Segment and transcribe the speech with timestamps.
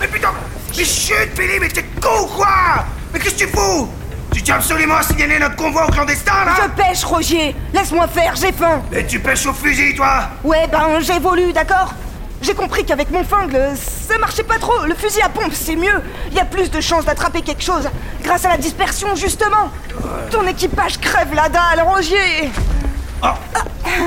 [0.00, 0.30] Mais putain
[0.76, 2.84] Mais chut, Billy, mais t'es con ou quoi?
[3.12, 3.88] Mais qu'est-ce que tu fous?
[4.34, 6.54] Tu tiens absolument à signaler notre convoi au clandestin, là?
[6.62, 8.80] Je pêche, Roger Laisse-moi faire, j'ai faim.
[8.90, 10.28] Mais tu pêches au fusil, toi?
[10.42, 11.92] Ouais, ben j'évolue, d'accord?
[12.40, 14.84] J'ai compris qu'avec mon flingue, ça marchait pas trop.
[14.86, 16.02] Le fusil à pompe, c'est mieux.
[16.30, 17.88] Il y a plus de chances d'attraper quelque chose.
[18.24, 19.70] Grâce à la dispersion, justement.
[20.30, 22.50] Ton équipage crève la dalle, Roger
[23.22, 23.36] Ah,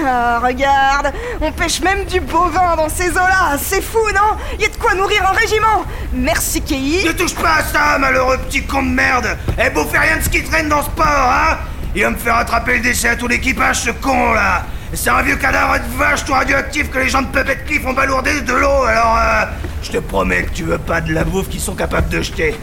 [0.08, 3.58] Ah, regarde, on pêche même du bovin dans ces eaux-là.
[3.60, 4.38] C'est fou, non?
[4.56, 5.84] Il y a de quoi nourrir un régiment.
[6.14, 7.04] Merci, Kei.
[7.06, 10.22] Ne touche pas à ça, malheureux petit con de merde Eh, beau fait rien de
[10.22, 11.58] ce qui traîne dans ce port, hein?
[11.96, 15.22] Il va me faire attraper le déchet à tout l'équipage, ce con, là C'est un
[15.24, 18.54] vieux cadavre de vache tout radioactif que les gens de Puppet Cliff ont balourdé de
[18.54, 19.46] l'eau, alors, euh,
[19.82, 22.56] Je te promets que tu veux pas de la bouffe qu'ils sont capables de jeter.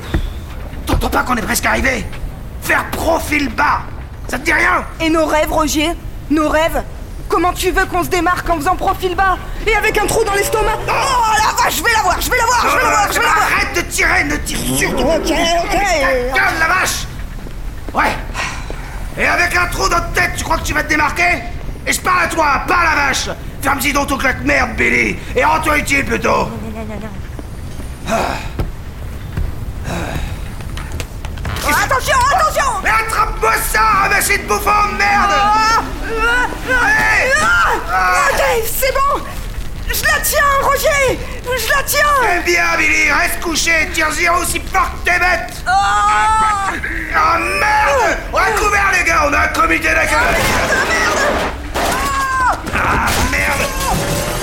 [0.87, 2.05] T'entends pas qu'on est presque arrivé?
[2.63, 3.81] Faire profil bas
[4.29, 4.85] Ça te dit rien?
[5.01, 5.91] Et nos rêves, Roger?
[6.31, 6.83] Nos rêves?
[7.33, 10.35] Comment tu veux qu'on se démarque en faisant profil bas Et avec un trou dans
[10.35, 10.93] l'estomac Oh
[11.39, 13.19] la vache, je vais la voir, je vais la voir, je vais la voir, je
[13.19, 13.47] vais la voir.
[13.57, 15.73] Arrête de tirer, ne tire surtout Ok, ok
[16.35, 17.07] gueule, la vache.
[17.95, 18.15] Ouais.
[19.17, 21.43] Et avec un trou dans ta tête, tu crois que tu vas te démarquer?
[21.87, 23.31] Et je parle à toi, pas à la vache.
[23.63, 25.17] Ferme-y donc ton claque merde, Billy.
[25.35, 26.49] Et rends-toi utile, plutôt.
[28.11, 28.15] Oh,
[31.85, 32.65] Attention, attention.
[32.83, 33.42] Mais attrape-moi
[41.87, 42.01] tiens
[42.37, 45.53] Eh bien, Billy, reste couché, tire-y aussi fort que t'es bête.
[45.67, 50.41] Oh Ah merde On a couvert, les gars, on a un comité d'accueil
[52.75, 53.69] Ah merde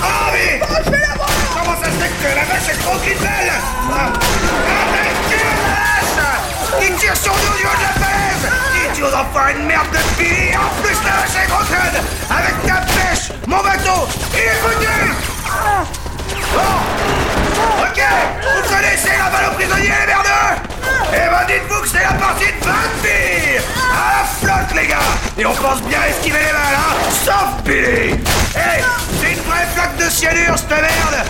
[0.02, 3.52] Ah mais Comment ça se fait que la vache est trop criminelle
[3.92, 3.96] Ah.
[3.96, 8.46] Ah, mais tire, la vache Il tire sur nous au niveau de la falaise.
[8.86, 12.38] Il tire aux enfoirés de merde de Billy En plus la vache est gros conne
[12.38, 15.14] Avec ta pêche, mon bateau, il est foutu.
[16.54, 17.19] Bon
[17.78, 18.02] Ok
[18.42, 20.56] Vous connaissez la balle aux prisonniers, les merdeux
[21.14, 24.98] Eh ben dites-vous que c'est la partie de 20 filles À la flotte, les gars
[25.38, 28.12] Et on pense bien esquiver les balles, hein Sauf Billy
[28.56, 28.84] Hey
[29.22, 31.26] C'est une vraie flaque de cyanure, cette merde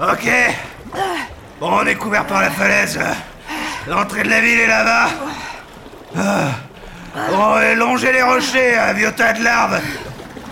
[0.00, 0.28] Ok.
[1.60, 2.98] Bon, on est couvert par la falaise.
[3.86, 5.08] L'entrée de la ville est là-bas.
[6.18, 6.48] Ah.
[7.30, 9.80] Bon, et longez les rochers, un vieux tas de larves.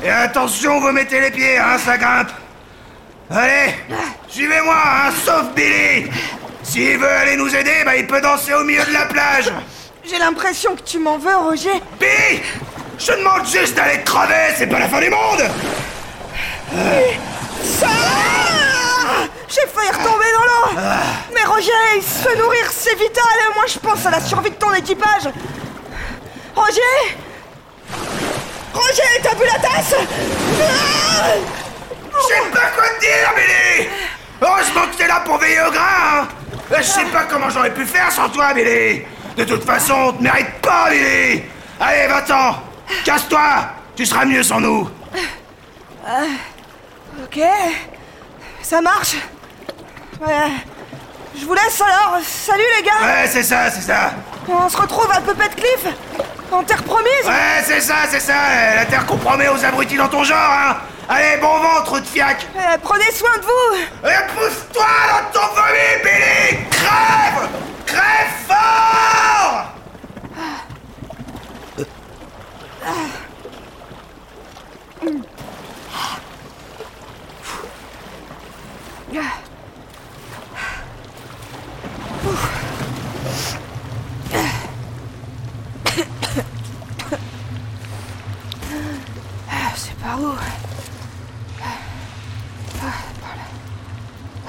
[0.04, 2.30] Et attention, vous mettez les pieds, hein, ça grimpe.
[3.30, 3.74] Allez,
[4.28, 6.08] suivez-moi, hein, sauf Billy.
[6.62, 9.52] S'il veut aller nous aider, bah il peut danser au milieu de la plage.
[10.08, 12.42] J'ai l'impression que tu m'en veux, Roger Billy,
[12.98, 15.42] je te demande juste d'aller crever, c'est pas la fin du monde.
[17.62, 17.88] Ça
[19.54, 20.80] J'ai failli retomber dans l'eau.
[21.34, 23.24] Mais Roger, se nourrir, c'est vital.
[23.54, 25.28] Moi, je pense à la survie de ton équipage.
[26.54, 27.18] Roger!
[28.72, 29.94] Roger, t'as bu la tasse!
[29.94, 31.34] Ah
[32.14, 33.88] Je sais pas quoi te dire, Billy.
[34.40, 36.28] Heureusement que t'es là pour veiller au grain, hein.
[36.74, 39.02] Je sais pas comment j'aurais pu faire sans toi, Billy.
[39.36, 41.42] De toute façon, on te mérite pas, Billy.
[41.78, 42.56] Allez, va-t'en.
[43.04, 43.66] Casse-toi.
[43.96, 44.88] Tu seras mieux sans nous.
[47.22, 47.38] Ok,
[48.62, 49.16] ça marche.
[50.26, 50.50] Ouais.
[51.38, 52.18] Je vous laisse alors.
[52.24, 52.92] Salut les gars.
[53.02, 54.12] Ouais, c'est ça, c'est ça.
[54.48, 55.86] On se retrouve à Puppet Cliff
[56.52, 57.24] En terre promise.
[57.24, 58.34] Ouais, c'est ça, c'est ça.
[58.76, 60.76] La terre qu'on promet aux abrutis dans ton genre, hein.
[61.08, 62.46] Allez, bon ventre de fiac.
[62.56, 64.08] Euh, Prenez soin de vous.
[64.08, 64.86] Et pousse-toi
[65.32, 66.64] dans ton vomi, Billy.
[66.70, 67.48] Crève Crève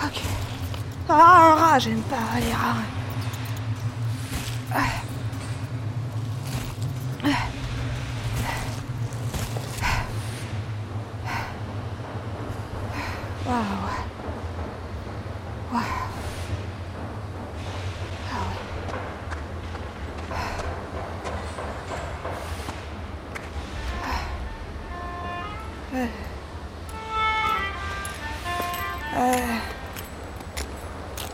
[0.06, 0.22] Ok.
[1.08, 2.76] Ah, un rat, j'aime pas les rats.
[4.76, 5.04] Ah.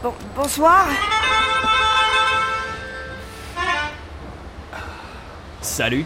[0.01, 0.87] Bon, bonsoir.
[5.59, 6.05] Salut.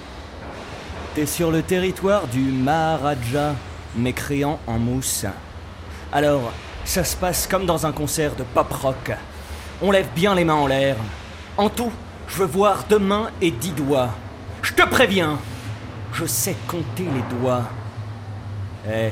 [1.14, 3.54] T'es sur le territoire du Maharaja,
[3.96, 5.28] mécréant en mousse.
[6.12, 6.52] Alors,
[6.86, 9.12] ça se passe comme dans un concert de pop rock.
[9.80, 10.96] On lève bien les mains en l'air.
[11.56, 11.92] En tout,
[12.28, 14.10] je veux voir deux mains et dix doigts.
[14.64, 15.38] Je te préviens,
[16.14, 17.70] je sais compter les doigts.
[18.90, 19.12] Eh,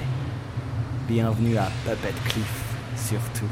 [1.08, 2.64] bienvenue à Puppet Cliff,
[2.96, 3.46] surtout.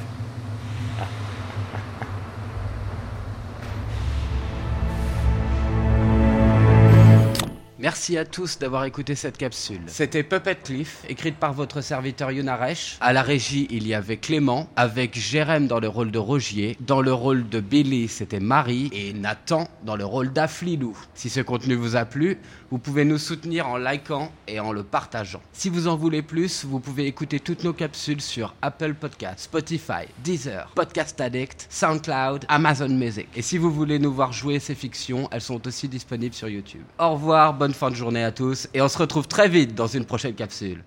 [7.89, 9.81] Merci à tous d'avoir écouté cette capsule.
[9.87, 12.97] C'était Puppet Cliff, écrite par votre serviteur Yunaresh.
[13.01, 16.77] À la régie, il y avait Clément, avec Jérém dans le rôle de Rogier.
[16.81, 18.91] Dans le rôle de Billy, c'était Marie.
[18.93, 20.95] Et Nathan dans le rôle d'Aflilou.
[21.15, 22.37] Si ce contenu vous a plu,
[22.69, 25.41] vous pouvez nous soutenir en likant et en le partageant.
[25.51, 30.05] Si vous en voulez plus, vous pouvez écouter toutes nos capsules sur Apple Podcast, Spotify,
[30.23, 33.27] Deezer, Podcast Addict, SoundCloud, Amazon Music.
[33.35, 36.83] Et si vous voulez nous voir jouer ces fictions, elles sont aussi disponibles sur YouTube.
[36.99, 39.87] Au revoir, bonne fin de journée à tous et on se retrouve très vite dans
[39.87, 40.83] une prochaine capsule.